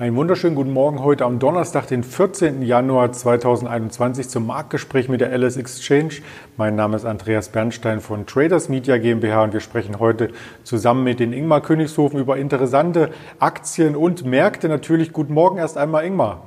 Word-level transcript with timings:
Einen 0.00 0.14
wunderschönen 0.14 0.54
guten 0.54 0.72
Morgen 0.72 1.02
heute 1.02 1.24
am 1.24 1.40
Donnerstag, 1.40 1.88
den 1.88 2.04
14. 2.04 2.62
Januar 2.62 3.10
2021 3.10 4.28
zum 4.28 4.46
Marktgespräch 4.46 5.08
mit 5.08 5.20
der 5.20 5.36
LS 5.36 5.56
Exchange. 5.56 6.22
Mein 6.56 6.76
Name 6.76 6.94
ist 6.94 7.04
Andreas 7.04 7.48
Bernstein 7.48 8.00
von 8.00 8.24
Traders 8.24 8.68
Media 8.68 8.96
GmbH 8.98 9.42
und 9.42 9.54
wir 9.54 9.58
sprechen 9.58 9.98
heute 9.98 10.30
zusammen 10.62 11.02
mit 11.02 11.18
den 11.18 11.32
Ingmar 11.32 11.62
Königshofen 11.62 12.20
über 12.20 12.36
interessante 12.36 13.10
Aktien 13.40 13.96
und 13.96 14.24
Märkte. 14.24 14.68
Natürlich 14.68 15.12
guten 15.12 15.34
Morgen 15.34 15.58
erst 15.58 15.76
einmal 15.76 16.04
Ingmar. 16.04 16.46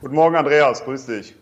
Guten 0.00 0.14
Morgen 0.14 0.36
Andreas, 0.36 0.84
grüß 0.84 1.06
dich. 1.06 1.34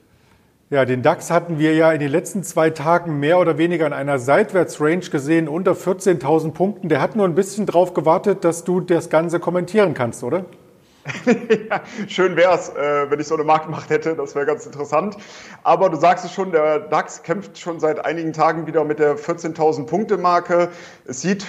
Ja, 0.71 0.87
den 0.87 1.03
DAX 1.03 1.31
hatten 1.31 1.59
wir 1.59 1.75
ja 1.75 1.93
in 1.93 2.01
den 2.01 2.11
letzten 2.11 2.45
zwei 2.45 2.71
Tagen 2.71 3.21
mehr 3.21 3.39
oder 3.39 3.59
weniger 3.59 3.87
in 3.87 3.93
einer 3.93 4.19
Seitwärtsrange 4.19 5.11
gesehen, 5.11 5.48
unter 5.48 5.73
14.000 5.73 6.53
Punkten. 6.53 6.89
Der 6.89 7.03
hat 7.03 7.15
nur 7.15 7.27
ein 7.27 7.34
bisschen 7.34 7.67
darauf 7.67 7.93
gewartet, 7.93 8.43
dass 8.43 8.65
du 8.65 8.81
das 8.81 9.11
Ganze 9.11 9.39
kommentieren 9.39 9.93
kannst, 9.93 10.25
oder? 10.25 10.47
ja, 11.69 11.83
schön 12.06 12.37
wäre 12.37 12.55
es, 12.55 12.69
äh, 12.69 13.11
wenn 13.11 13.19
ich 13.19 13.27
so 13.27 13.34
eine 13.34 13.45
Marktmacht 13.45 13.91
hätte, 13.91 14.15
das 14.15 14.34
wäre 14.34 14.47
ganz 14.47 14.66
interessant. 14.66 15.16
Aber 15.65 15.91
du 15.91 15.97
sagst 15.97 16.25
es 16.25 16.33
schon, 16.33 16.52
der 16.52 16.80
DAX 16.80 17.23
kämpft 17.23 17.59
schon 17.59 17.80
seit 17.80 18.05
einigen 18.05 18.33
Tagen 18.33 18.66
wieder 18.66 18.84
mit 18.84 18.98
der 18.98 19.16
14.000 19.16 19.87
Punkte 19.87 20.16
Marke. 20.16 20.69
Es 21.05 21.20
sieht 21.20 21.47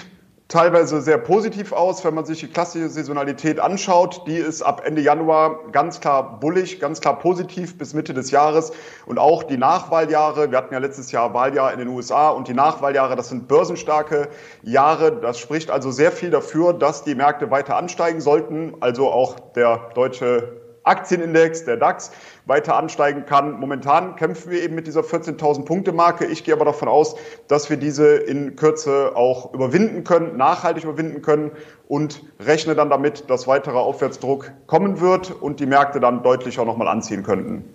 teilweise 0.54 1.02
sehr 1.02 1.18
positiv 1.18 1.74
aus, 1.74 2.06
wenn 2.06 2.14
man 2.14 2.26
sich 2.26 2.42
die 2.42 2.48
klassische 2.48 2.88
Saisonalität 2.88 3.60
anschaut. 3.60 4.22
Die 4.28 4.38
ist 4.38 4.62
ab 4.62 4.84
Ende 4.86 5.02
Januar 5.02 5.72
ganz 5.72 6.00
klar 6.00 6.40
bullig, 6.40 6.80
ganz 6.80 7.02
klar 7.02 7.18
positiv 7.18 7.76
bis 7.80 7.96
Mitte 7.96 8.14
des 8.14 8.30
Jahres. 8.30 8.72
Und 9.08 9.18
auch 9.18 9.42
die 9.42 9.58
Nachwahljahre, 9.58 10.52
wir 10.52 10.60
hatten 10.60 10.72
ja 10.72 10.80
letztes 10.80 11.12
Jahr 11.12 11.34
Wahljahr 11.34 11.74
in 11.74 11.80
den 11.80 11.88
USA 11.88 12.30
und 12.30 12.48
die 12.48 12.54
Nachwahljahre, 12.54 13.16
das 13.16 13.30
sind 13.30 13.48
börsenstarke 13.48 14.30
Jahre. 14.62 15.20
Das 15.20 15.40
spricht 15.40 15.72
also 15.72 15.90
sehr 15.90 16.12
viel 16.12 16.30
dafür, 16.30 16.74
dass 16.74 17.04
die 17.04 17.16
Märkte 17.16 17.50
weiter 17.50 17.76
ansteigen 17.76 18.22
sollten. 18.22 18.76
Also 18.80 19.10
auch 19.10 19.40
der 19.56 19.90
deutsche 19.96 20.63
Aktienindex, 20.84 21.66
der 21.66 21.78
DAX, 21.78 22.12
weiter 22.46 22.76
ansteigen 22.76 23.26
kann. 23.26 23.60
Momentan 23.60 24.16
kämpfen 24.16 24.52
wir 24.52 24.62
eben 24.62 24.76
mit 24.76 24.88
dieser 24.88 25.02
14.000 25.02 25.66
Punkte 25.66 25.92
Marke. 25.92 26.26
Ich 26.26 26.44
gehe 26.44 26.54
aber 26.54 26.66
davon 26.66 26.88
aus, 26.88 27.16
dass 27.48 27.70
wir 27.70 27.78
diese 27.78 28.16
in 28.16 28.56
Kürze 28.56 29.16
auch 29.16 29.54
überwinden 29.54 30.04
können, 30.04 30.38
nachhaltig 30.38 30.84
überwinden 30.84 31.22
können 31.22 31.52
und 31.88 32.24
rechne 32.40 32.76
dann 32.76 32.90
damit, 32.90 33.30
dass 33.30 33.48
weiterer 33.48 33.80
Aufwärtsdruck 33.80 34.52
kommen 34.68 35.00
wird 35.00 35.32
und 35.32 35.60
die 35.60 35.66
Märkte 35.66 36.00
dann 36.00 36.24
deutlich 36.24 36.60
auch 36.60 36.66
nochmal 36.66 36.88
anziehen 36.88 37.24
könnten. 37.24 37.74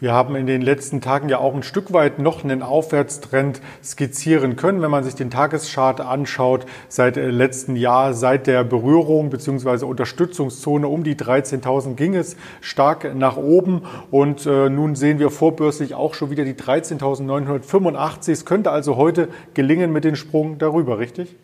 Wir 0.00 0.12
haben 0.12 0.34
in 0.34 0.48
den 0.48 0.60
letzten 0.60 1.00
Tagen 1.00 1.28
ja 1.28 1.38
auch 1.38 1.54
ein 1.54 1.62
Stück 1.62 1.92
weit 1.92 2.18
noch 2.18 2.42
einen 2.42 2.62
Aufwärtstrend 2.62 3.60
skizzieren 3.82 4.56
können, 4.56 4.82
wenn 4.82 4.90
man 4.90 5.04
sich 5.04 5.14
den 5.14 5.30
Tageschart 5.30 6.00
anschaut. 6.00 6.66
Seit 6.88 7.16
äh, 7.16 7.30
letzten 7.30 7.76
Jahr, 7.76 8.12
seit 8.12 8.48
der 8.48 8.64
Berührung 8.64 9.30
bzw. 9.30 9.84
Unterstützungszone 9.84 10.88
um 10.88 11.04
die 11.04 11.14
13.000 11.14 11.94
ging 11.94 12.16
es 12.16 12.36
stark 12.60 13.14
nach 13.14 13.36
oben 13.36 13.82
und 14.10 14.46
äh, 14.46 14.68
nun 14.68 14.96
sehen 14.96 15.20
wir 15.20 15.30
vorbörslich 15.30 15.94
auch 15.94 16.14
schon 16.14 16.28
wieder 16.28 16.44
die 16.44 16.54
13.985. 16.54 18.32
Es 18.32 18.44
könnte 18.44 18.72
also 18.72 18.96
heute 18.96 19.28
gelingen 19.54 19.92
mit 19.92 20.02
dem 20.02 20.16
Sprung 20.16 20.58
darüber, 20.58 20.98
richtig? 20.98 21.36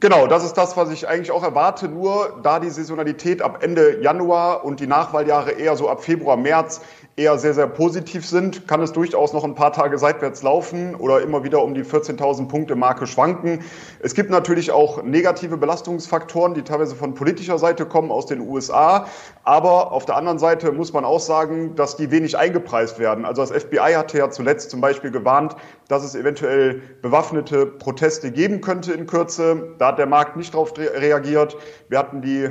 Genau, 0.00 0.26
das 0.26 0.44
ist 0.44 0.54
das, 0.54 0.78
was 0.78 0.90
ich 0.90 1.06
eigentlich 1.08 1.30
auch 1.30 1.42
erwarte. 1.42 1.86
Nur 1.86 2.40
da 2.42 2.58
die 2.58 2.70
Saisonalität 2.70 3.42
ab 3.42 3.62
Ende 3.62 4.00
Januar 4.00 4.64
und 4.64 4.80
die 4.80 4.86
Nachwahljahre 4.86 5.50
eher 5.50 5.76
so 5.76 5.90
ab 5.90 6.02
Februar, 6.02 6.38
März 6.38 6.80
eher 7.16 7.38
sehr, 7.38 7.54
sehr 7.54 7.66
positiv 7.66 8.26
sind, 8.26 8.66
kann 8.66 8.80
es 8.80 8.92
durchaus 8.92 9.32
noch 9.32 9.44
ein 9.44 9.54
paar 9.54 9.72
Tage 9.72 9.98
seitwärts 9.98 10.42
laufen 10.42 10.94
oder 10.94 11.20
immer 11.20 11.44
wieder 11.44 11.62
um 11.62 11.74
die 11.74 11.84
14.000 11.84 12.48
Punkte 12.48 12.76
Marke 12.76 13.06
schwanken. 13.06 13.62
Es 14.00 14.14
gibt 14.14 14.30
natürlich 14.30 14.70
auch 14.70 15.02
negative 15.02 15.56
Belastungsfaktoren, 15.56 16.54
die 16.54 16.62
teilweise 16.62 16.94
von 16.94 17.14
politischer 17.14 17.58
Seite 17.58 17.84
kommen 17.84 18.10
aus 18.10 18.26
den 18.26 18.40
USA. 18.40 19.06
Aber 19.44 19.92
auf 19.92 20.06
der 20.06 20.16
anderen 20.16 20.38
Seite 20.38 20.72
muss 20.72 20.92
man 20.92 21.04
auch 21.04 21.20
sagen, 21.20 21.74
dass 21.74 21.96
die 21.96 22.10
wenig 22.10 22.38
eingepreist 22.38 22.98
werden. 22.98 23.24
Also 23.24 23.42
das 23.42 23.50
FBI 23.50 23.94
hatte 23.94 24.18
ja 24.18 24.30
zuletzt 24.30 24.70
zum 24.70 24.80
Beispiel 24.80 25.10
gewarnt, 25.10 25.56
dass 25.88 26.04
es 26.04 26.14
eventuell 26.14 26.80
bewaffnete 27.02 27.66
Proteste 27.66 28.30
geben 28.30 28.60
könnte 28.60 28.92
in 28.92 29.06
Kürze. 29.06 29.74
Da 29.78 29.88
hat 29.88 29.98
der 29.98 30.06
Markt 30.06 30.36
nicht 30.36 30.54
darauf 30.54 30.72
reagiert. 30.78 31.56
Wir 31.88 31.98
hatten 31.98 32.22
die 32.22 32.48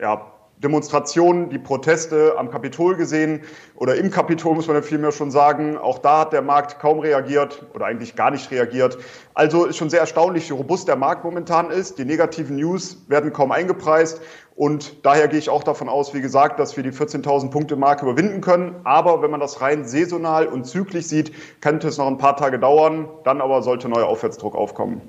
ja, 0.00 0.32
Demonstrationen, 0.62 1.48
die 1.48 1.58
Proteste 1.58 2.34
am 2.36 2.50
Kapitol 2.50 2.96
gesehen 2.96 3.40
oder 3.76 3.94
im 3.94 4.10
Kapitol 4.10 4.54
muss 4.54 4.66
man 4.66 4.76
ja 4.76 4.82
vielmehr 4.82 5.10
schon 5.10 5.30
sagen. 5.30 5.78
Auch 5.78 5.98
da 5.98 6.20
hat 6.20 6.32
der 6.34 6.42
Markt 6.42 6.78
kaum 6.80 6.98
reagiert 6.98 7.64
oder 7.74 7.86
eigentlich 7.86 8.14
gar 8.14 8.30
nicht 8.30 8.50
reagiert. 8.50 8.98
Also 9.32 9.64
ist 9.64 9.78
schon 9.78 9.88
sehr 9.88 10.00
erstaunlich, 10.00 10.50
wie 10.50 10.54
robust 10.54 10.86
der 10.86 10.96
Markt 10.96 11.24
momentan 11.24 11.70
ist. 11.70 11.98
Die 11.98 12.04
negativen 12.04 12.56
News 12.56 12.98
werden 13.08 13.32
kaum 13.32 13.52
eingepreist 13.52 14.20
und 14.54 15.06
daher 15.06 15.28
gehe 15.28 15.38
ich 15.38 15.48
auch 15.48 15.62
davon 15.62 15.88
aus, 15.88 16.12
wie 16.12 16.20
gesagt, 16.20 16.60
dass 16.60 16.76
wir 16.76 16.84
die 16.84 16.92
14.000 16.92 17.50
Punkte 17.50 17.76
Marke 17.76 18.04
überwinden 18.04 18.42
können. 18.42 18.76
Aber 18.84 19.22
wenn 19.22 19.30
man 19.30 19.40
das 19.40 19.62
rein 19.62 19.86
saisonal 19.86 20.46
und 20.46 20.66
zyklisch 20.66 21.06
sieht, 21.06 21.32
könnte 21.62 21.88
es 21.88 21.96
noch 21.96 22.06
ein 22.06 22.18
paar 22.18 22.36
Tage 22.36 22.58
dauern. 22.58 23.08
Dann 23.24 23.40
aber 23.40 23.62
sollte 23.62 23.88
neuer 23.88 24.06
Aufwärtsdruck 24.06 24.54
aufkommen. 24.54 25.00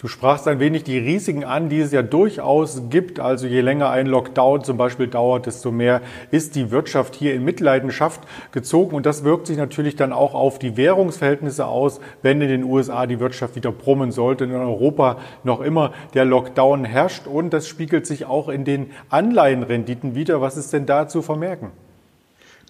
Du 0.00 0.06
sprachst 0.06 0.46
ein 0.46 0.60
wenig 0.60 0.84
die 0.84 0.96
Risiken 0.96 1.42
an, 1.42 1.68
die 1.68 1.80
es 1.80 1.90
ja 1.90 2.02
durchaus 2.02 2.82
gibt. 2.88 3.18
Also 3.18 3.48
je 3.48 3.62
länger 3.62 3.90
ein 3.90 4.06
Lockdown 4.06 4.62
zum 4.62 4.76
Beispiel 4.76 5.08
dauert, 5.08 5.46
desto 5.46 5.72
mehr 5.72 6.02
ist 6.30 6.54
die 6.54 6.70
Wirtschaft 6.70 7.16
hier 7.16 7.34
in 7.34 7.44
Mitleidenschaft 7.44 8.20
gezogen. 8.52 8.94
Und 8.94 9.06
das 9.06 9.24
wirkt 9.24 9.48
sich 9.48 9.56
natürlich 9.56 9.96
dann 9.96 10.12
auch 10.12 10.34
auf 10.34 10.60
die 10.60 10.76
Währungsverhältnisse 10.76 11.66
aus, 11.66 12.00
wenn 12.22 12.40
in 12.40 12.48
den 12.48 12.62
USA 12.62 13.06
die 13.06 13.18
Wirtschaft 13.18 13.56
wieder 13.56 13.72
brummen 13.72 14.12
sollte. 14.12 14.44
In 14.44 14.54
Europa 14.54 15.18
noch 15.42 15.60
immer 15.60 15.92
der 16.14 16.24
Lockdown 16.24 16.84
herrscht 16.84 17.26
und 17.26 17.52
das 17.52 17.66
spiegelt 17.66 18.06
sich 18.06 18.24
auch 18.24 18.48
in 18.48 18.64
den 18.64 18.92
Anleihenrenditen 19.08 20.14
wieder. 20.14 20.40
Was 20.40 20.56
ist 20.56 20.72
denn 20.72 20.86
da 20.86 21.08
zu 21.08 21.22
vermerken? 21.22 21.72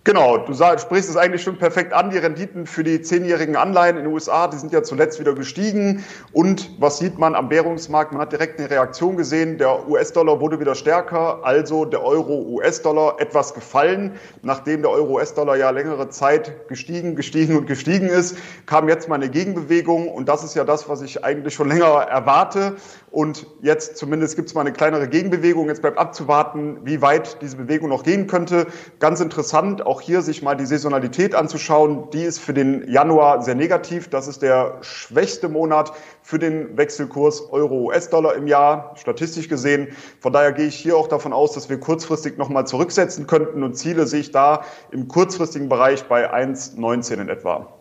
Genau, 0.09 0.39
du 0.39 0.55
sprichst 0.55 1.11
es 1.11 1.19
eigentlich 1.19 1.43
schon 1.43 1.59
perfekt 1.59 1.93
an. 1.93 2.09
Die 2.09 2.17
Renditen 2.17 2.65
für 2.65 2.83
die 2.83 3.03
zehnjährigen 3.03 3.57
Anleihen 3.57 3.99
in 3.99 4.05
den 4.05 4.13
USA, 4.15 4.49
die 4.49 4.57
sind 4.57 4.73
ja 4.73 4.83
zuletzt 4.83 5.21
wieder 5.21 5.35
gestiegen. 5.35 6.03
Und 6.33 6.71
was 6.81 6.97
sieht 6.97 7.19
man 7.19 7.35
am 7.35 7.51
Währungsmarkt? 7.51 8.13
Man 8.13 8.23
hat 8.23 8.33
direkt 8.33 8.59
eine 8.59 8.71
Reaktion 8.71 9.19
gesehen. 9.19 9.59
Der 9.59 9.87
US-Dollar 9.87 10.41
wurde 10.41 10.61
wieder 10.61 10.75
stärker, 10.75 11.41
also 11.45 11.85
der 11.85 12.03
Euro-US-Dollar 12.03 13.21
etwas 13.21 13.53
gefallen. 13.53 14.15
Nachdem 14.41 14.81
der 14.81 14.93
Euro-US-Dollar 14.93 15.57
ja 15.57 15.69
längere 15.69 16.09
Zeit 16.09 16.69
gestiegen, 16.69 17.15
gestiegen 17.15 17.59
und 17.59 17.67
gestiegen 17.67 18.09
ist, 18.09 18.39
kam 18.65 18.89
jetzt 18.89 19.11
mal 19.11 19.17
eine 19.17 19.29
Gegenbewegung. 19.29 20.09
Und 20.09 20.27
das 20.27 20.43
ist 20.43 20.55
ja 20.55 20.65
das, 20.65 20.89
was 20.89 21.03
ich 21.03 21.23
eigentlich 21.23 21.53
schon 21.53 21.69
länger 21.69 21.85
erwarte. 21.85 22.77
Und 23.11 23.47
jetzt 23.61 23.99
zumindest 23.99 24.37
gibt 24.37 24.49
es 24.49 24.55
mal 24.55 24.63
eine 24.63 24.73
kleinere 24.73 25.09
Gegenbewegung. 25.09 25.69
Jetzt 25.69 25.83
bleibt 25.83 25.99
abzuwarten, 25.99 26.79
wie 26.85 27.03
weit 27.03 27.43
diese 27.43 27.57
Bewegung 27.57 27.91
noch 27.91 28.05
gehen 28.05 28.27
könnte. 28.27 28.67
Ganz 29.01 29.21
interessant, 29.21 29.85
auch 29.85 29.98
hier 30.01 30.23
sich 30.23 30.43
mal 30.43 30.55
die 30.55 30.67
Saisonalität 30.67 31.35
anzuschauen. 31.35 32.11
Die 32.11 32.23
ist 32.23 32.39
für 32.39 32.55
den 32.55 32.89
Januar 32.91 33.43
sehr 33.43 33.55
negativ. 33.55 34.09
Das 34.09 34.29
ist 34.29 34.43
der 34.43 34.79
schwächste 34.81 35.49
Monat 35.49 35.93
für 36.23 36.39
den 36.39 36.77
Wechselkurs 36.77 37.51
Euro-US-Dollar 37.51 38.35
im 38.35 38.47
Jahr, 38.47 38.95
statistisch 38.97 39.49
gesehen. 39.49 39.89
Von 40.21 40.33
daher 40.33 40.53
gehe 40.53 40.67
ich 40.67 40.77
hier 40.77 40.97
auch 40.97 41.09
davon 41.09 41.33
aus, 41.33 41.53
dass 41.53 41.69
wir 41.69 41.81
kurzfristig 41.81 42.39
nochmal 42.39 42.67
zurücksetzen 42.67 43.27
könnten 43.27 43.63
und 43.63 43.75
Ziele 43.75 44.07
sehe 44.07 44.21
ich 44.21 44.33
da 44.33 44.63
im 44.91 45.09
kurzfristigen 45.09 45.69
Bereich 45.69 46.05
bei 46.05 46.33
1,19 46.33 47.15
in 47.15 47.29
etwa. 47.29 47.78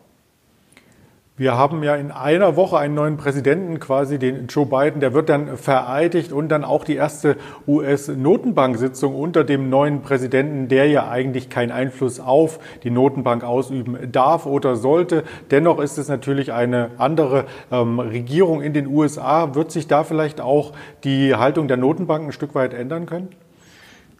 Wir 1.38 1.56
haben 1.56 1.84
ja 1.84 1.94
in 1.94 2.10
einer 2.10 2.56
Woche 2.56 2.78
einen 2.78 2.96
neuen 2.96 3.16
Präsidenten, 3.16 3.78
quasi 3.78 4.18
den 4.18 4.48
Joe 4.48 4.66
Biden, 4.66 4.98
der 4.98 5.14
wird 5.14 5.28
dann 5.28 5.56
vereidigt 5.56 6.32
und 6.32 6.48
dann 6.48 6.64
auch 6.64 6.82
die 6.82 6.96
erste 6.96 7.36
US-Notenbank-Sitzung 7.68 9.14
unter 9.14 9.44
dem 9.44 9.70
neuen 9.70 10.02
Präsidenten, 10.02 10.66
der 10.66 10.88
ja 10.88 11.08
eigentlich 11.08 11.48
keinen 11.48 11.70
Einfluss 11.70 12.18
auf 12.18 12.58
die 12.82 12.90
Notenbank 12.90 13.44
ausüben 13.44 14.10
darf 14.10 14.46
oder 14.46 14.74
sollte. 14.74 15.22
Dennoch 15.52 15.78
ist 15.78 15.96
es 15.96 16.08
natürlich 16.08 16.52
eine 16.52 16.90
andere 16.98 17.44
ähm, 17.70 18.00
Regierung 18.00 18.60
in 18.60 18.72
den 18.72 18.88
USA. 18.88 19.54
Wird 19.54 19.70
sich 19.70 19.86
da 19.86 20.02
vielleicht 20.02 20.40
auch 20.40 20.72
die 21.04 21.36
Haltung 21.36 21.68
der 21.68 21.76
Notenbank 21.76 22.26
ein 22.26 22.32
Stück 22.32 22.56
weit 22.56 22.74
ändern 22.74 23.06
können? 23.06 23.28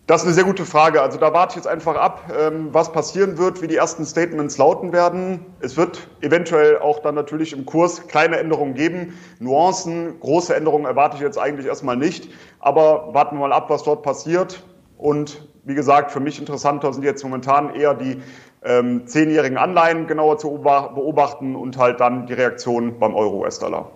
Das 0.08 0.22
ist 0.22 0.26
eine 0.26 0.34
sehr 0.34 0.44
gute 0.44 0.64
Frage. 0.64 1.02
Also 1.02 1.19
da 1.19 1.34
warte 1.34 1.50
ich 1.52 1.56
jetzt 1.56 1.66
einfach 1.66 1.94
ab, 1.94 2.32
ähm, 2.34 2.69
was 2.72 2.93
passieren 2.93 3.37
wird, 3.37 3.60
wie 3.60 3.66
die 3.66 3.76
ersten 3.76 4.06
Statements 4.06 4.56
lauten 4.56 4.94
werden. 4.94 5.44
Es 5.60 5.76
wird 5.76 6.08
eventuell 6.22 6.78
auch 6.78 7.00
dann 7.00 7.14
natürlich 7.14 7.52
im 7.52 7.66
Kurs 7.66 8.08
kleine 8.08 8.38
Änderungen 8.38 8.72
geben. 8.72 9.19
Nuancen, 9.38 10.19
große 10.20 10.56
Änderungen 10.56 10.87
erwarte 10.87 11.16
ich 11.16 11.22
jetzt 11.22 11.37
eigentlich 11.37 11.66
erstmal 11.66 11.99
nicht. 11.99 12.31
Aber 12.58 13.12
warten 13.12 13.37
wir 13.37 13.40
mal 13.49 13.52
ab, 13.52 13.69
was 13.69 13.82
dort 13.82 14.02
passiert. 14.02 14.64
Und 14.96 15.46
wie 15.64 15.75
gesagt, 15.75 16.10
für 16.10 16.20
mich 16.20 16.40
interessanter 16.40 16.90
sind 16.94 17.05
jetzt 17.05 17.22
momentan 17.22 17.75
eher 17.75 17.93
die 17.93 18.22
ähm, 18.64 19.06
zehnjährigen 19.06 19.58
Anleihen 19.58 20.06
genauer 20.06 20.38
zu 20.38 20.49
beobachten 20.62 21.55
und 21.55 21.76
halt 21.76 22.00
dann 22.00 22.26
die 22.26 22.32
Reaktion 22.32 22.99
beim 22.99 23.14
Euro-US-Dollar. 23.14 23.90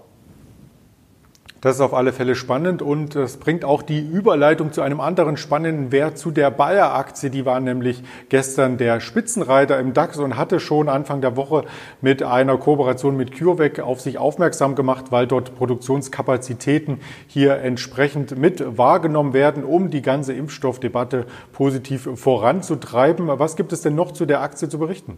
Das 1.62 1.76
ist 1.76 1.80
auf 1.80 1.94
alle 1.94 2.12
Fälle 2.12 2.34
spannend 2.34 2.82
und 2.82 3.14
es 3.14 3.36
bringt 3.36 3.64
auch 3.64 3.82
die 3.82 4.00
Überleitung 4.00 4.72
zu 4.72 4.82
einem 4.82 4.98
anderen 4.98 5.36
spannenden 5.36 5.92
Wert, 5.92 6.18
zu 6.18 6.32
der 6.32 6.50
Bayer-Aktie. 6.50 7.30
Die 7.30 7.46
war 7.46 7.60
nämlich 7.60 8.02
gestern 8.30 8.78
der 8.78 8.98
Spitzenreiter 8.98 9.78
im 9.78 9.92
DAX 9.92 10.18
und 10.18 10.36
hatte 10.36 10.58
schon 10.58 10.88
Anfang 10.88 11.20
der 11.20 11.36
Woche 11.36 11.64
mit 12.00 12.24
einer 12.24 12.58
Kooperation 12.58 13.16
mit 13.16 13.38
CureVac 13.38 13.78
auf 13.78 14.00
sich 14.00 14.18
aufmerksam 14.18 14.74
gemacht, 14.74 15.12
weil 15.12 15.28
dort 15.28 15.54
Produktionskapazitäten 15.54 16.98
hier 17.28 17.58
entsprechend 17.58 18.36
mit 18.36 18.76
wahrgenommen 18.76 19.32
werden, 19.32 19.62
um 19.62 19.88
die 19.88 20.02
ganze 20.02 20.32
Impfstoffdebatte 20.32 21.26
positiv 21.52 22.08
voranzutreiben. 22.16 23.28
Was 23.28 23.54
gibt 23.54 23.72
es 23.72 23.82
denn 23.82 23.94
noch 23.94 24.10
zu 24.10 24.26
der 24.26 24.40
Aktie 24.40 24.68
zu 24.68 24.80
berichten? 24.80 25.16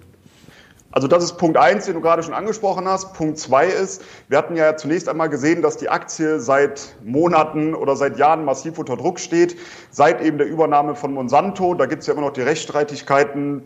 Also 0.94 1.08
das 1.08 1.24
ist 1.24 1.38
Punkt 1.38 1.56
eins, 1.56 1.86
den 1.86 1.94
du 1.94 2.00
gerade 2.00 2.22
schon 2.22 2.34
angesprochen 2.34 2.86
hast. 2.86 3.14
Punkt 3.14 3.36
zwei 3.36 3.66
ist, 3.66 4.00
wir 4.28 4.38
hatten 4.38 4.54
ja 4.54 4.76
zunächst 4.76 5.08
einmal 5.08 5.28
gesehen, 5.28 5.60
dass 5.60 5.76
die 5.76 5.88
Aktie 5.88 6.38
seit 6.38 6.94
Monaten 7.02 7.74
oder 7.74 7.96
seit 7.96 8.16
Jahren 8.16 8.44
massiv 8.44 8.78
unter 8.78 8.96
Druck 8.96 9.18
steht, 9.18 9.56
seit 9.90 10.22
eben 10.22 10.38
der 10.38 10.46
Übernahme 10.46 10.94
von 10.94 11.12
Monsanto. 11.12 11.74
Da 11.74 11.86
gibt 11.86 12.02
es 12.02 12.06
ja 12.06 12.12
immer 12.12 12.22
noch 12.22 12.30
die 12.30 12.42
Rechtsstreitigkeiten 12.42 13.64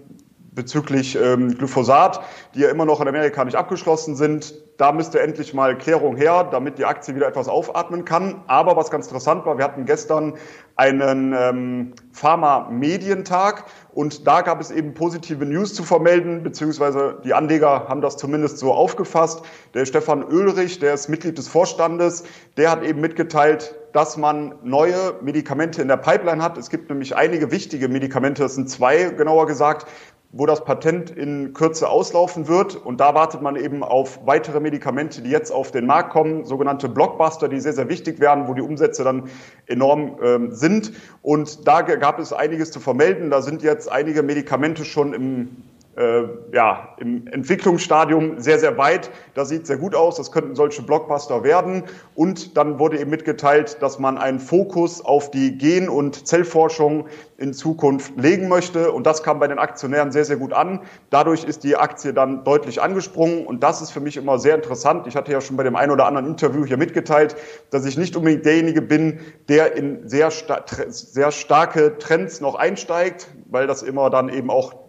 bezüglich 0.52 1.16
ähm, 1.16 1.56
Glyphosat, 1.56 2.20
die 2.54 2.60
ja 2.60 2.70
immer 2.70 2.86
noch 2.86 3.02
in 3.02 3.08
Amerika 3.08 3.44
nicht 3.44 3.56
abgeschlossen 3.56 4.16
sind. 4.16 4.54
Da 4.78 4.92
müsste 4.92 5.20
endlich 5.20 5.52
mal 5.52 5.76
Klärung 5.76 6.16
her, 6.16 6.48
damit 6.50 6.78
die 6.78 6.86
Aktie 6.86 7.14
wieder 7.14 7.28
etwas 7.28 7.46
aufatmen 7.46 8.06
kann. 8.06 8.42
Aber 8.46 8.74
was 8.74 8.90
ganz 8.90 9.06
interessant 9.06 9.44
war, 9.44 9.58
wir 9.58 9.64
hatten 9.64 9.84
gestern 9.84 10.34
einen 10.78 11.34
ähm, 11.36 11.92
Pharma-Medientag 12.12 13.64
und 13.92 14.28
da 14.28 14.42
gab 14.42 14.60
es 14.60 14.70
eben 14.70 14.94
positive 14.94 15.44
News 15.44 15.74
zu 15.74 15.82
vermelden, 15.82 16.44
beziehungsweise 16.44 17.20
die 17.24 17.34
Anleger 17.34 17.88
haben 17.88 18.00
das 18.00 18.16
zumindest 18.16 18.58
so 18.58 18.72
aufgefasst. 18.72 19.42
Der 19.74 19.86
Stefan 19.86 20.22
Oehlrich, 20.22 20.78
der 20.78 20.94
ist 20.94 21.08
Mitglied 21.08 21.36
des 21.36 21.48
Vorstandes, 21.48 22.22
der 22.56 22.70
hat 22.70 22.84
eben 22.84 23.00
mitgeteilt, 23.00 23.74
dass 23.92 24.16
man 24.16 24.54
neue 24.62 25.14
Medikamente 25.20 25.82
in 25.82 25.88
der 25.88 25.96
Pipeline 25.96 26.40
hat. 26.40 26.56
Es 26.56 26.70
gibt 26.70 26.88
nämlich 26.90 27.16
einige 27.16 27.50
wichtige 27.50 27.88
Medikamente, 27.88 28.42
das 28.42 28.54
sind 28.54 28.70
zwei 28.70 29.10
genauer 29.10 29.48
gesagt, 29.48 29.88
wo 30.30 30.44
das 30.44 30.64
Patent 30.64 31.10
in 31.10 31.54
Kürze 31.54 31.88
auslaufen 31.88 32.48
wird. 32.48 32.76
Und 32.76 33.00
da 33.00 33.14
wartet 33.14 33.40
man 33.40 33.56
eben 33.56 33.82
auf 33.82 34.20
weitere 34.26 34.60
Medikamente, 34.60 35.22
die 35.22 35.30
jetzt 35.30 35.50
auf 35.50 35.70
den 35.70 35.86
Markt 35.86 36.10
kommen, 36.10 36.44
sogenannte 36.44 36.88
Blockbuster, 36.88 37.48
die 37.48 37.60
sehr, 37.60 37.72
sehr 37.72 37.88
wichtig 37.88 38.20
werden, 38.20 38.46
wo 38.46 38.54
die 38.54 38.60
Umsätze 38.60 39.04
dann 39.04 39.30
enorm 39.66 40.18
ähm, 40.22 40.52
sind. 40.52 40.92
Und 41.22 41.66
da 41.66 41.80
gab 41.80 42.18
es 42.18 42.32
einiges 42.32 42.70
zu 42.70 42.80
vermelden. 42.80 43.30
Da 43.30 43.40
sind 43.40 43.62
jetzt 43.62 43.90
einige 43.90 44.22
Medikamente 44.22 44.84
schon 44.84 45.14
im 45.14 45.56
äh, 45.98 46.28
ja, 46.52 46.94
im 46.98 47.26
Entwicklungsstadium 47.26 48.38
sehr, 48.38 48.60
sehr 48.60 48.78
weit. 48.78 49.10
Das 49.34 49.48
sieht 49.48 49.66
sehr 49.66 49.78
gut 49.78 49.96
aus. 49.96 50.16
Das 50.16 50.30
könnten 50.30 50.54
solche 50.54 50.82
Blockbuster 50.82 51.42
werden. 51.42 51.82
Und 52.14 52.56
dann 52.56 52.78
wurde 52.78 53.00
eben 53.00 53.10
mitgeteilt, 53.10 53.78
dass 53.82 53.98
man 53.98 54.16
einen 54.16 54.38
Fokus 54.38 55.04
auf 55.04 55.32
die 55.32 55.58
Gen- 55.58 55.88
und 55.88 56.28
Zellforschung 56.28 57.08
in 57.36 57.52
Zukunft 57.52 58.12
legen 58.16 58.48
möchte. 58.48 58.92
Und 58.92 59.06
das 59.08 59.24
kam 59.24 59.40
bei 59.40 59.48
den 59.48 59.58
Aktionären 59.58 60.12
sehr, 60.12 60.24
sehr 60.24 60.36
gut 60.36 60.52
an. 60.52 60.82
Dadurch 61.10 61.42
ist 61.42 61.64
die 61.64 61.76
Aktie 61.76 62.12
dann 62.14 62.44
deutlich 62.44 62.80
angesprungen. 62.80 63.44
Und 63.44 63.64
das 63.64 63.82
ist 63.82 63.90
für 63.90 64.00
mich 64.00 64.16
immer 64.16 64.38
sehr 64.38 64.54
interessant. 64.54 65.08
Ich 65.08 65.16
hatte 65.16 65.32
ja 65.32 65.40
schon 65.40 65.56
bei 65.56 65.64
dem 65.64 65.74
einen 65.74 65.90
oder 65.90 66.06
anderen 66.06 66.28
Interview 66.28 66.64
hier 66.64 66.76
mitgeteilt, 66.76 67.34
dass 67.70 67.84
ich 67.84 67.98
nicht 67.98 68.14
unbedingt 68.14 68.44
derjenige 68.44 68.82
bin, 68.82 69.18
der 69.48 69.74
in 69.74 70.08
sehr, 70.08 70.30
sehr 70.30 71.32
starke 71.32 71.98
Trends 71.98 72.40
noch 72.40 72.54
einsteigt, 72.54 73.26
weil 73.46 73.66
das 73.66 73.82
immer 73.82 74.10
dann 74.10 74.28
eben 74.28 74.48
auch 74.48 74.87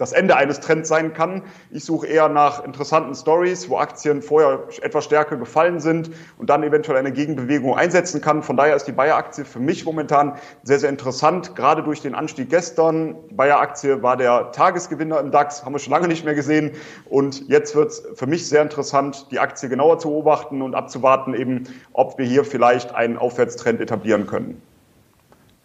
das 0.00 0.12
Ende 0.12 0.34
eines 0.34 0.60
Trends 0.60 0.88
sein 0.88 1.12
kann. 1.12 1.42
Ich 1.70 1.84
suche 1.84 2.06
eher 2.06 2.30
nach 2.30 2.64
interessanten 2.64 3.14
Stories, 3.14 3.68
wo 3.68 3.76
Aktien 3.76 4.22
vorher 4.22 4.64
etwas 4.80 5.04
stärker 5.04 5.36
gefallen 5.36 5.78
sind 5.78 6.10
und 6.38 6.48
dann 6.48 6.62
eventuell 6.62 6.96
eine 6.96 7.12
Gegenbewegung 7.12 7.76
einsetzen 7.76 8.22
kann. 8.22 8.42
Von 8.42 8.56
daher 8.56 8.74
ist 8.74 8.86
die 8.86 8.92
Bayer-Aktie 8.92 9.44
für 9.44 9.60
mich 9.60 9.84
momentan 9.84 10.36
sehr, 10.62 10.78
sehr 10.78 10.88
interessant, 10.88 11.54
gerade 11.54 11.82
durch 11.82 12.00
den 12.00 12.14
Anstieg 12.14 12.48
gestern. 12.48 13.14
Die 13.28 13.34
Bayer-Aktie 13.34 14.02
war 14.02 14.16
der 14.16 14.52
Tagesgewinner 14.52 15.20
im 15.20 15.30
DAX, 15.30 15.66
haben 15.66 15.74
wir 15.74 15.78
schon 15.78 15.92
lange 15.92 16.08
nicht 16.08 16.24
mehr 16.24 16.34
gesehen. 16.34 16.70
Und 17.04 17.46
jetzt 17.48 17.76
wird 17.76 17.90
es 17.90 18.02
für 18.14 18.26
mich 18.26 18.48
sehr 18.48 18.62
interessant, 18.62 19.26
die 19.30 19.38
Aktie 19.38 19.68
genauer 19.68 19.98
zu 19.98 20.08
beobachten 20.08 20.62
und 20.62 20.74
abzuwarten, 20.74 21.34
eben, 21.34 21.64
ob 21.92 22.16
wir 22.16 22.24
hier 22.24 22.44
vielleicht 22.44 22.94
einen 22.94 23.18
Aufwärtstrend 23.18 23.82
etablieren 23.82 24.26
können. 24.26 24.62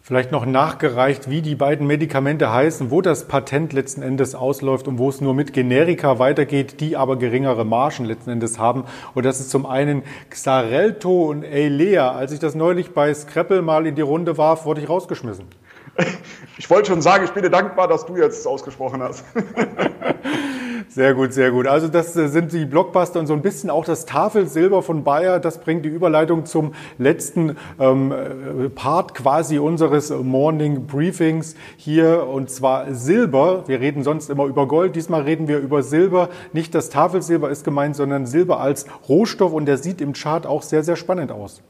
Vielleicht 0.06 0.30
noch 0.30 0.46
nachgereicht, 0.46 1.28
wie 1.30 1.42
die 1.42 1.56
beiden 1.56 1.84
Medikamente 1.84 2.52
heißen, 2.52 2.92
wo 2.92 3.02
das 3.02 3.26
Patent 3.26 3.72
letzten 3.72 4.02
Endes 4.02 4.36
ausläuft 4.36 4.86
und 4.86 4.98
wo 4.98 5.08
es 5.08 5.20
nur 5.20 5.34
mit 5.34 5.52
Generika 5.52 6.20
weitergeht, 6.20 6.78
die 6.78 6.96
aber 6.96 7.16
geringere 7.16 7.64
Margen 7.64 8.04
letzten 8.04 8.30
Endes 8.30 8.56
haben. 8.56 8.84
Und 9.14 9.26
das 9.26 9.40
ist 9.40 9.50
zum 9.50 9.66
einen 9.66 10.04
Xarelto 10.30 11.24
und 11.24 11.44
Eilea. 11.44 12.12
Als 12.12 12.30
ich 12.30 12.38
das 12.38 12.54
neulich 12.54 12.94
bei 12.94 13.12
Scrapple 13.12 13.62
mal 13.62 13.84
in 13.84 13.96
die 13.96 14.02
Runde 14.02 14.38
warf, 14.38 14.64
wurde 14.64 14.80
ich 14.80 14.88
rausgeschmissen. 14.88 15.46
Ich 16.58 16.70
wollte 16.70 16.88
schon 16.88 17.02
sagen, 17.02 17.24
ich 17.24 17.32
bin 17.32 17.42
dir 17.42 17.50
dankbar, 17.50 17.86
dass 17.86 18.06
du 18.06 18.16
jetzt 18.16 18.46
ausgesprochen 18.46 19.02
hast. 19.02 19.24
Sehr 20.88 21.14
gut, 21.14 21.32
sehr 21.32 21.50
gut. 21.50 21.66
Also 21.66 21.88
das 21.88 22.16
äh, 22.16 22.28
sind 22.28 22.52
die 22.52 22.64
Blockbuster 22.64 23.20
und 23.20 23.26
so 23.26 23.34
ein 23.34 23.42
bisschen 23.42 23.70
auch 23.70 23.84
das 23.84 24.06
Tafelsilber 24.06 24.82
von 24.82 25.04
Bayer. 25.04 25.40
Das 25.40 25.58
bringt 25.58 25.84
die 25.84 25.90
Überleitung 25.90 26.46
zum 26.46 26.72
letzten 26.98 27.56
ähm, 27.78 28.12
äh, 28.12 28.68
Part 28.70 29.14
quasi 29.14 29.58
unseres 29.58 30.10
Morning 30.10 30.86
Briefings 30.86 31.54
hier 31.76 32.26
und 32.26 32.50
zwar 32.50 32.94
Silber. 32.94 33.64
Wir 33.66 33.80
reden 33.80 34.04
sonst 34.04 34.30
immer 34.30 34.46
über 34.46 34.66
Gold. 34.66 34.96
Diesmal 34.96 35.22
reden 35.22 35.48
wir 35.48 35.58
über 35.58 35.82
Silber. 35.82 36.30
Nicht 36.52 36.74
das 36.74 36.88
Tafelsilber 36.88 37.50
ist 37.50 37.64
gemeint, 37.64 37.96
sondern 37.96 38.26
Silber 38.26 38.60
als 38.60 38.86
Rohstoff 39.08 39.52
und 39.52 39.66
der 39.66 39.78
sieht 39.78 40.00
im 40.00 40.12
Chart 40.12 40.46
auch 40.46 40.62
sehr, 40.62 40.82
sehr 40.82 40.96
spannend 40.96 41.30
aus. 41.30 41.62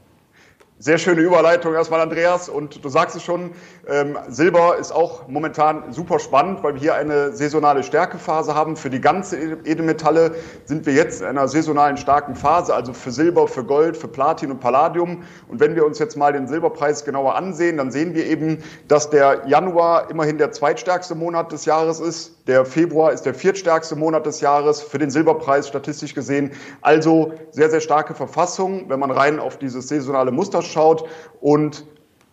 Sehr 0.79 0.99
schöne 0.99 1.23
Überleitung 1.23 1.73
erstmal, 1.73 2.03
Andreas. 2.03 2.51
Und 2.51 2.85
du 2.85 2.91
sagst 2.91 3.17
es 3.17 3.23
schon, 3.23 3.53
ähm, 3.89 4.19
Silber 4.29 4.77
ist 4.77 4.93
auch 4.93 5.27
momentan 5.27 5.91
super 5.91 6.19
spannend, 6.19 6.63
weil 6.63 6.75
wir 6.75 6.81
hier 6.83 6.95
eine 6.95 7.33
saisonale 7.33 7.83
Stärkephase 7.83 8.55
haben. 8.55 8.77
Für 8.77 8.91
die 8.91 9.01
ganze 9.01 9.39
Edelmetalle 9.39 10.35
sind 10.67 10.85
wir 10.85 10.93
jetzt 10.93 11.23
in 11.23 11.29
einer 11.29 11.49
saisonalen 11.49 11.97
starken 11.97 12.35
Phase, 12.35 12.75
also 12.75 12.93
für 12.93 13.11
Silber, 13.11 13.49
für 13.49 13.65
Gold, 13.65 13.97
für 13.97 14.09
Platin 14.09 14.51
und 14.51 14.61
Palladium. 14.61 15.23
Und 15.49 15.61
wenn 15.61 15.77
wir 15.77 15.87
uns 15.87 15.99
jetzt 15.99 16.15
mal 16.15 16.35
den 16.35 16.47
Silberpreis 16.47 17.07
genauer 17.07 17.37
ansehen, 17.37 17.79
dann 17.79 17.91
sehen 17.91 18.15
wir 18.15 18.27
eben, 18.27 18.63
dass 18.87 19.09
der 19.09 19.45
Januar 19.47 20.11
immerhin 20.11 20.37
der 20.37 20.53
zweitstärkste 20.53 21.15
Monat 21.15 21.53
des 21.53 21.65
Jahres 21.65 22.01
ist. 22.01 22.36
Der 22.47 22.65
Februar 22.65 23.13
ist 23.13 23.23
der 23.23 23.35
viertstärkste 23.35 23.97
Monat 23.97 24.25
des 24.25 24.41
Jahres 24.41 24.81
für 24.81 24.99
den 24.99 25.11
Silberpreis 25.11 25.67
statistisch 25.67 26.15
gesehen. 26.15 26.53
Also 26.81 27.33
sehr, 27.51 27.71
sehr 27.71 27.81
starke 27.81 28.15
Verfassung, 28.15 28.89
wenn 28.89 29.01
man 29.01 29.11
rein 29.11 29.41
auf 29.41 29.59
dieses 29.59 29.89
saisonale 29.89 30.31
Muster 30.31 30.63
schaut. 30.63 31.09
Und 31.41 31.85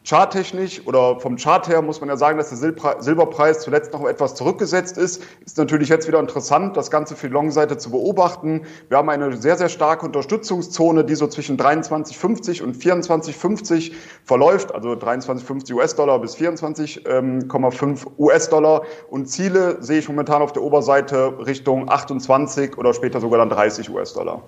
Charttechnisch 0.05 0.85
oder 0.85 1.19
vom 1.19 1.37
Chart 1.37 1.67
her 1.69 1.81
muss 1.81 2.01
man 2.01 2.09
ja 2.09 2.17
sagen, 2.17 2.37
dass 2.37 2.49
der 2.49 2.57
Silberpreis 2.99 3.61
zuletzt 3.61 3.93
noch 3.93 4.05
etwas 4.05 4.35
zurückgesetzt 4.35 4.97
ist. 4.97 5.23
Ist 5.45 5.57
natürlich 5.57 5.87
jetzt 5.87 6.07
wieder 6.09 6.19
interessant, 6.19 6.75
das 6.75 6.91
Ganze 6.91 7.15
für 7.15 7.27
die 7.27 7.33
Long-Seite 7.33 7.77
zu 7.77 7.89
beobachten. 7.89 8.63
Wir 8.89 8.97
haben 8.97 9.09
eine 9.09 9.37
sehr, 9.37 9.55
sehr 9.55 9.69
starke 9.69 10.05
Unterstützungszone, 10.05 11.05
die 11.05 11.15
so 11.15 11.27
zwischen 11.27 11.57
23,50 11.57 12.63
und 12.63 12.75
24,50 12.75 13.93
verläuft, 14.25 14.75
also 14.75 14.89
23,50 14.89 15.73
US-Dollar 15.73 16.19
bis 16.19 16.35
24,5 16.35 17.07
ähm, 17.07 17.97
US-Dollar. 18.17 18.81
Und 19.09 19.29
Ziele 19.29 19.81
sehe 19.81 19.99
ich 19.99 20.09
momentan 20.09 20.41
auf 20.41 20.51
der 20.51 20.63
Oberseite 20.63 21.33
Richtung 21.45 21.89
28 21.89 22.77
oder 22.77 22.93
später 22.93 23.21
sogar 23.21 23.39
dann 23.39 23.49
30 23.49 23.89
US-Dollar. 23.89 24.43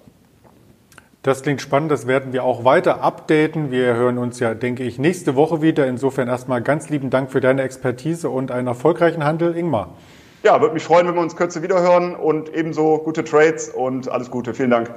Das 1.26 1.42
klingt 1.42 1.60
spannend, 1.60 1.90
das 1.90 2.06
werden 2.06 2.34
wir 2.34 2.44
auch 2.44 2.66
weiter 2.66 3.02
updaten. 3.02 3.72
Wir 3.72 3.96
hören 3.96 4.20
uns 4.20 4.40
ja, 4.40 4.54
denke 4.54 4.84
ich, 4.84 5.00
nächste 5.00 5.36
Woche 5.36 5.60
wieder. 5.60 5.88
Insofern 5.88 6.28
erstmal 6.28 6.62
ganz 6.62 6.90
lieben 6.90 7.10
Dank 7.10 7.32
für 7.32 7.42
deine 7.42 7.64
Expertise 7.64 8.30
und 8.30 8.52
einen 8.52 8.68
erfolgreichen 8.68 9.24
Handel, 9.24 9.58
Ingmar. 9.58 9.96
Ja, 10.44 10.62
würde 10.62 10.76
mich 10.76 10.84
freuen, 10.84 11.08
wenn 11.08 11.16
wir 11.16 11.22
uns 11.22 11.36
kürzer 11.36 11.64
wiederhören 11.64 12.16
und 12.16 12.54
ebenso 12.54 13.00
gute 13.00 13.24
Trades 13.24 13.70
und 13.70 14.08
alles 14.08 14.30
Gute. 14.30 14.54
Vielen 14.54 14.70
Dank. 14.70 14.92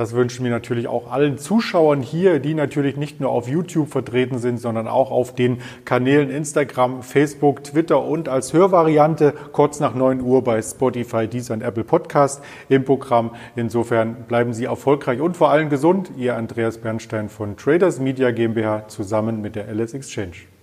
Das 0.00 0.14
wünschen 0.14 0.44
wir 0.44 0.50
natürlich 0.50 0.88
auch 0.88 1.12
allen 1.12 1.36
Zuschauern 1.36 2.00
hier, 2.00 2.38
die 2.38 2.54
natürlich 2.54 2.96
nicht 2.96 3.20
nur 3.20 3.28
auf 3.28 3.48
YouTube 3.48 3.90
vertreten 3.90 4.38
sind, 4.38 4.56
sondern 4.56 4.88
auch 4.88 5.10
auf 5.10 5.34
den 5.34 5.58
Kanälen 5.84 6.30
Instagram, 6.30 7.02
Facebook, 7.02 7.62
Twitter 7.64 8.02
und 8.02 8.26
als 8.26 8.54
Hörvariante 8.54 9.34
kurz 9.52 9.78
nach 9.78 9.94
9 9.94 10.22
Uhr 10.22 10.42
bei 10.42 10.62
Spotify, 10.62 11.28
Deezer 11.28 11.52
und 11.52 11.60
Apple 11.60 11.84
Podcast 11.84 12.42
im 12.70 12.86
Programm. 12.86 13.32
Insofern 13.56 14.24
bleiben 14.26 14.54
Sie 14.54 14.64
erfolgreich 14.64 15.20
und 15.20 15.36
vor 15.36 15.50
allem 15.50 15.68
gesund. 15.68 16.12
Ihr 16.16 16.34
Andreas 16.34 16.78
Bernstein 16.78 17.28
von 17.28 17.58
Traders 17.58 18.00
Media 18.00 18.30
GmbH 18.30 18.88
zusammen 18.88 19.42
mit 19.42 19.54
der 19.54 19.68
LS 19.68 19.92
Exchange. 19.92 20.59